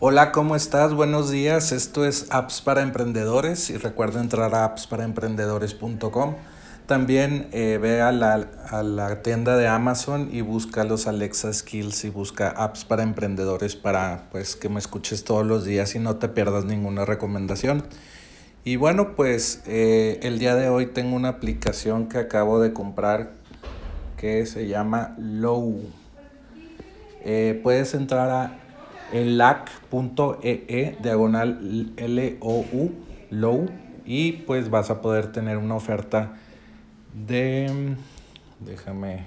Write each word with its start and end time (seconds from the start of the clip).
Hola, 0.00 0.30
¿cómo 0.30 0.54
estás? 0.54 0.94
Buenos 0.94 1.28
días. 1.28 1.72
Esto 1.72 2.04
es 2.04 2.28
Apps 2.30 2.60
para 2.60 2.82
Emprendedores 2.82 3.68
y 3.68 3.78
recuerda 3.78 4.20
entrar 4.20 4.54
a 4.54 4.64
appsparaemprendedores.com. 4.64 6.36
También 6.86 7.48
eh, 7.50 7.80
ve 7.82 8.00
a 8.00 8.12
la, 8.12 8.48
a 8.70 8.84
la, 8.84 9.22
tienda 9.22 9.56
de 9.56 9.66
Amazon 9.66 10.28
y 10.30 10.42
busca 10.42 10.84
los 10.84 11.08
Alexa 11.08 11.52
Skills 11.52 12.04
y 12.04 12.10
busca 12.10 12.48
apps 12.50 12.84
para 12.84 13.02
emprendedores 13.02 13.74
para 13.74 14.28
pues 14.30 14.54
que 14.54 14.68
me 14.68 14.78
escuches 14.78 15.24
todos 15.24 15.44
los 15.44 15.64
días 15.64 15.96
y 15.96 15.98
no 15.98 16.14
te 16.14 16.28
pierdas 16.28 16.64
ninguna 16.64 17.04
recomendación. 17.04 17.82
Y 18.62 18.76
bueno, 18.76 19.16
pues 19.16 19.64
eh, 19.66 20.20
el 20.22 20.38
día 20.38 20.54
de 20.54 20.68
hoy 20.68 20.86
tengo 20.86 21.16
una 21.16 21.30
aplicación 21.30 22.08
que 22.08 22.18
acabo 22.18 22.60
de 22.60 22.72
comprar 22.72 23.32
que 24.16 24.46
se 24.46 24.68
llama 24.68 25.16
Low. 25.18 25.80
Eh, 27.24 27.58
puedes 27.64 27.94
entrar 27.94 28.30
a 28.30 28.67
enlac.ee 29.12 30.64
e, 30.68 30.96
diagonal 31.02 31.92
L-O-U, 31.96 32.92
Low, 33.30 33.68
y 34.04 34.32
pues 34.32 34.70
vas 34.70 34.90
a 34.90 35.00
poder 35.02 35.32
tener 35.32 35.58
una 35.58 35.74
oferta 35.74 36.36
de. 37.14 37.96
Déjame. 38.60 39.26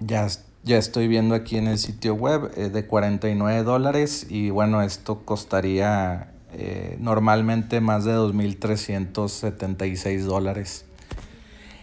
Ya, 0.00 0.28
ya 0.62 0.78
estoy 0.78 1.08
viendo 1.08 1.34
aquí 1.34 1.56
en 1.56 1.66
el 1.66 1.78
sitio 1.78 2.14
web 2.14 2.52
eh, 2.56 2.68
de 2.68 2.86
49 2.86 3.64
dólares 3.64 4.28
y 4.30 4.50
bueno, 4.50 4.80
esto 4.82 5.24
costaría 5.24 6.30
eh, 6.52 6.96
normalmente 7.00 7.80
más 7.80 8.04
de 8.04 8.12
2.376 8.12 10.22
dólares. 10.22 10.87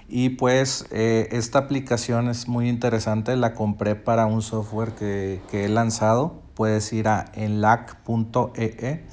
Y 0.07 0.29
pues 0.29 0.85
eh, 0.91 1.29
esta 1.31 1.59
aplicación 1.59 2.29
es 2.29 2.47
muy 2.47 2.69
interesante, 2.69 3.35
la 3.35 3.53
compré 3.53 3.95
para 3.95 4.27
un 4.27 4.41
software 4.41 4.91
que, 4.91 5.41
que 5.49 5.65
he 5.65 5.69
lanzado. 5.69 6.41
Puedes 6.53 6.93
ir 6.93 7.07
a 7.07 7.25
enlac.ee 7.33 8.75
e 8.79 9.03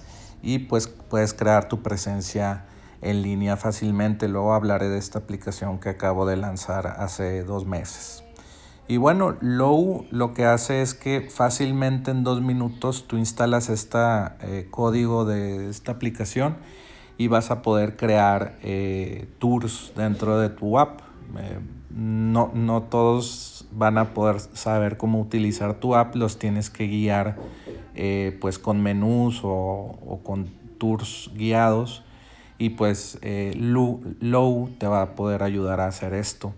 y 0.43 0.59
pues 0.61 0.89
puedes 0.89 1.35
crear 1.35 1.69
tu 1.69 1.83
presencia 1.83 2.67
en 3.01 3.23
línea 3.23 3.57
fácilmente. 3.57 4.29
Luego 4.29 4.53
hablaré 4.53 4.89
de 4.89 4.99
esta 4.99 5.21
aplicación 5.21 5.79
que 5.79 5.89
acabo 5.89 6.27
de 6.27 6.37
lanzar 6.37 6.87
hace 6.87 7.43
dos 7.43 7.65
meses. 7.65 8.23
Y 8.87 8.99
bueno, 8.99 9.37
Low 9.41 10.07
lo 10.11 10.35
que 10.35 10.45
hace 10.45 10.83
es 10.83 10.93
que 10.95 11.31
fácilmente 11.31 12.11
en 12.11 12.25
dos 12.25 12.43
minutos 12.43 13.07
tú 13.09 13.17
instalas 13.17 13.71
este 13.71 13.99
código 14.71 15.25
de 15.25 15.71
esta 15.71 15.93
aplicación 15.93 16.57
y 17.19 17.29
vas 17.29 17.51
a 17.51 17.63
poder 17.63 17.97
crear 17.97 18.59
eh, 18.63 19.29
tours 19.39 19.93
dentro 19.97 20.39
de 20.39 20.49
tu 20.49 20.79
app. 20.79 21.01
Eh, 21.39 21.59
no, 21.91 22.51
no 22.55 22.83
todos 22.83 23.67
van 23.73 23.99
a 23.99 24.15
poder 24.15 24.41
saber 24.41 24.97
cómo 24.97 25.21
utilizar 25.21 25.75
tu 25.75 25.95
app, 25.95 26.15
los 26.17 26.39
tienes 26.39 26.71
que 26.71 26.87
guiar 26.87 27.37
eh, 27.95 28.37
pues 28.41 28.59
con 28.59 28.83
menús 28.83 29.41
o, 29.45 29.51
o, 29.51 30.21
con 30.23 30.51
tours 30.79 31.31
guiados 31.35 32.03
y 32.59 32.71
pues 32.71 33.19
Low 33.55 34.71
te 34.79 34.87
va 34.87 35.03
a 35.03 35.15
poder 35.15 35.43
ayudar 35.43 35.81
a 35.81 35.89
hacer 35.89 36.15
esto. 36.15 36.55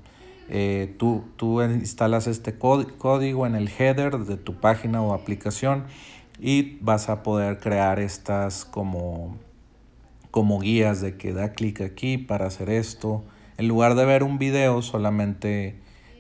tú, 0.99 1.25
tú 1.37 1.63
instalas 1.63 2.27
este 2.27 2.57
código 2.59 3.47
en 3.47 3.55
el 3.55 3.69
header 3.69 4.19
de 4.19 4.37
tu 4.37 4.55
página 4.55 5.03
o 5.03 5.15
aplicación 5.15 5.85
y 6.39 6.79
vas 6.81 7.09
a 7.09 7.23
poder 7.23 7.59
crear 7.59 7.99
estas 8.01 8.65
como 8.65 9.37
como 10.35 10.59
guías 10.59 11.01
de 11.01 11.17
que 11.17 11.33
da 11.33 11.53
clic 11.53 11.81
aquí 11.81 12.19
para 12.19 12.47
hacer 12.47 12.69
esto. 12.69 13.23
En 13.57 13.69
lugar 13.69 13.95
de 13.95 14.05
ver 14.05 14.25
un 14.25 14.37
video, 14.37 14.83
solamente 14.83 15.77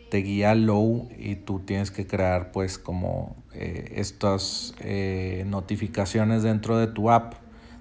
te 0.08 0.18
guía 0.18 0.54
low 0.54 1.08
y 1.18 1.34
tú 1.34 1.58
tienes 1.58 1.90
que 1.90 2.06
crear 2.06 2.52
pues 2.52 2.78
como 2.78 3.34
eh, 3.54 3.94
estas 3.96 4.76
eh, 4.78 5.42
notificaciones 5.48 6.44
dentro 6.44 6.78
de 6.78 6.86
tu 6.86 7.10
app 7.10 7.34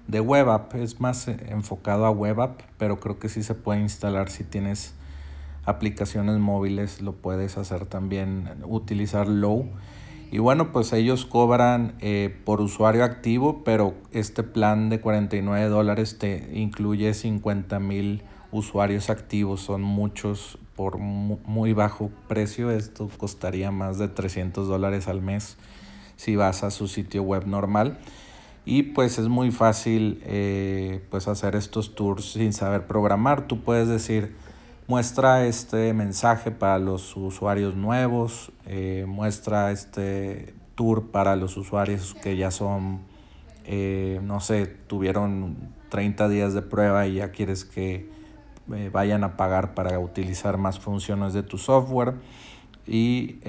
de 0.08 0.18
web 0.18 0.50
app. 0.50 0.74
Es 0.74 0.98
más 0.98 1.28
eh, 1.28 1.36
enfocado 1.50 2.04
a 2.04 2.10
web 2.10 2.40
app, 2.40 2.62
pero 2.78 2.98
creo 2.98 3.20
que 3.20 3.28
sí 3.28 3.44
se 3.44 3.54
puede 3.54 3.78
instalar 3.82 4.28
si 4.28 4.42
tienes 4.42 4.92
aplicaciones 5.64 6.36
móviles, 6.40 7.00
lo 7.00 7.12
puedes 7.12 7.56
hacer 7.58 7.86
también, 7.86 8.48
utilizar 8.64 9.28
low. 9.28 9.68
Y 10.30 10.38
bueno, 10.38 10.72
pues 10.72 10.92
ellos 10.92 11.26
cobran 11.26 11.94
eh, 12.00 12.34
por 12.44 12.60
usuario 12.60 13.04
activo, 13.04 13.62
pero 13.64 13.94
este 14.12 14.42
plan 14.42 14.88
de 14.88 15.00
49 15.00 15.68
dólares 15.68 16.18
te 16.18 16.50
incluye 16.54 17.14
50 17.14 17.78
mil 17.78 18.22
usuarios 18.50 19.10
activos. 19.10 19.60
Son 19.60 19.82
muchos 19.82 20.58
por 20.76 20.98
muy 20.98 21.72
bajo 21.72 22.10
precio. 22.28 22.70
Esto 22.70 23.08
costaría 23.16 23.70
más 23.70 23.98
de 23.98 24.08
300 24.08 24.66
dólares 24.66 25.08
al 25.08 25.22
mes 25.22 25.56
si 26.16 26.36
vas 26.36 26.64
a 26.64 26.70
su 26.70 26.88
sitio 26.88 27.22
web 27.22 27.46
normal. 27.46 27.98
Y 28.64 28.82
pues 28.82 29.18
es 29.18 29.28
muy 29.28 29.50
fácil 29.50 30.22
eh, 30.24 31.04
pues 31.10 31.28
hacer 31.28 31.54
estos 31.54 31.94
tours 31.94 32.32
sin 32.32 32.52
saber 32.52 32.86
programar. 32.86 33.46
Tú 33.46 33.60
puedes 33.60 33.88
decir 33.88 34.34
muestra 34.86 35.46
este 35.46 35.92
mensaje 35.94 36.50
para 36.50 36.78
los 36.78 37.16
usuarios 37.16 37.74
nuevos, 37.74 38.52
eh, 38.66 39.04
muestra 39.08 39.70
este 39.70 40.54
tour 40.74 41.10
para 41.10 41.36
los 41.36 41.56
usuarios 41.56 42.14
que 42.14 42.36
ya 42.36 42.50
son, 42.50 43.00
eh, 43.64 44.20
no 44.22 44.40
sé, 44.40 44.66
tuvieron 44.66 45.56
30 45.88 46.28
días 46.28 46.54
de 46.54 46.62
prueba 46.62 47.06
y 47.06 47.14
ya 47.14 47.30
quieres 47.30 47.64
que 47.64 48.10
eh, 48.72 48.90
vayan 48.92 49.24
a 49.24 49.36
pagar 49.36 49.74
para 49.74 49.98
utilizar 49.98 50.58
más 50.58 50.78
funciones 50.78 51.32
de 51.32 51.42
tu 51.42 51.58
software. 51.58 52.14
Y 52.86 53.40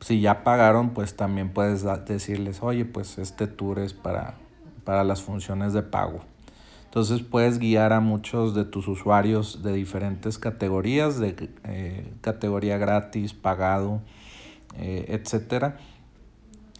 si 0.00 0.20
ya 0.20 0.44
pagaron, 0.44 0.90
pues 0.90 1.16
también 1.16 1.52
puedes 1.52 1.84
decirles, 2.06 2.62
oye, 2.62 2.84
pues 2.84 3.18
este 3.18 3.48
tour 3.48 3.80
es 3.80 3.94
para, 3.94 4.34
para 4.84 5.02
las 5.02 5.22
funciones 5.22 5.72
de 5.72 5.82
pago. 5.82 6.31
Entonces 6.92 7.22
puedes 7.22 7.58
guiar 7.58 7.94
a 7.94 8.00
muchos 8.00 8.54
de 8.54 8.66
tus 8.66 8.86
usuarios 8.86 9.62
de 9.62 9.72
diferentes 9.72 10.36
categorías, 10.36 11.18
de 11.18 11.48
eh, 11.64 12.12
categoría 12.20 12.76
gratis, 12.76 13.32
pagado, 13.32 14.02
eh, 14.76 15.06
etcétera. 15.08 15.78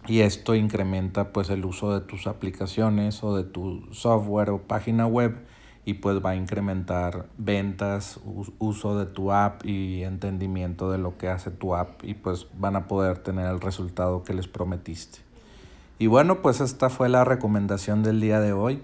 Y 0.05 0.19
esto 0.19 0.53
incrementa 0.53 1.33
pues 1.33 1.49
el 1.49 1.65
uso 1.65 1.99
de 1.99 2.05
tus 2.05 2.27
aplicaciones 2.27 3.23
o 3.23 3.35
de 3.35 3.43
tu 3.43 3.87
software 3.91 4.51
o 4.51 4.61
página 4.61 5.07
web 5.07 5.47
y 5.83 5.95
pues 5.95 6.23
va 6.23 6.29
a 6.29 6.35
incrementar 6.35 7.25
ventas, 7.39 8.19
uso 8.59 8.99
de 8.99 9.07
tu 9.07 9.31
app 9.31 9.65
y 9.65 10.03
entendimiento 10.03 10.91
de 10.91 10.99
lo 10.99 11.17
que 11.17 11.27
hace 11.27 11.49
tu 11.49 11.73
app 11.73 12.03
y 12.03 12.13
pues 12.13 12.45
van 12.59 12.75
a 12.75 12.87
poder 12.87 13.17
tener 13.17 13.47
el 13.47 13.59
resultado 13.59 14.23
que 14.23 14.35
les 14.35 14.47
prometiste. 14.47 15.21
Y 15.97 16.05
bueno, 16.05 16.43
pues 16.43 16.61
esta 16.61 16.91
fue 16.91 17.09
la 17.09 17.25
recomendación 17.25 18.03
del 18.03 18.21
día 18.21 18.39
de 18.39 18.53
hoy. 18.53 18.83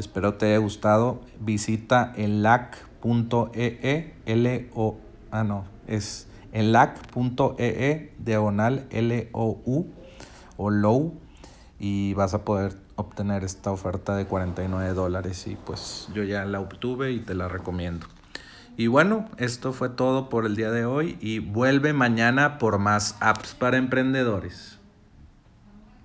Espero 0.00 0.32
te 0.32 0.46
haya 0.46 0.56
gustado. 0.56 1.20
Visita 1.40 2.14
enlac.ee, 2.16 4.14
L 4.24 4.70
O 4.74 4.96
ah 5.30 5.44
no, 5.44 5.66
es 5.86 6.26
enlac.ee 6.52 7.54
e, 7.58 8.14
diagonal 8.18 8.86
L 8.88 9.28
O 9.32 9.60
U 9.66 9.88
o 10.56 10.70
low 10.70 11.12
y 11.78 12.14
vas 12.14 12.32
a 12.32 12.46
poder 12.46 12.78
obtener 12.96 13.44
esta 13.44 13.72
oferta 13.72 14.16
de 14.16 14.24
49 14.24 14.94
dólares 14.94 15.46
y 15.46 15.56
pues 15.56 16.08
yo 16.14 16.24
ya 16.24 16.46
la 16.46 16.60
obtuve 16.60 17.12
y 17.12 17.20
te 17.20 17.34
la 17.34 17.48
recomiendo. 17.48 18.06
Y 18.78 18.86
bueno, 18.86 19.28
esto 19.36 19.74
fue 19.74 19.90
todo 19.90 20.30
por 20.30 20.46
el 20.46 20.56
día 20.56 20.70
de 20.70 20.86
hoy 20.86 21.18
y 21.20 21.40
vuelve 21.40 21.92
mañana 21.92 22.56
por 22.56 22.78
más 22.78 23.18
apps 23.20 23.52
para 23.54 23.76
emprendedores. 23.76 24.79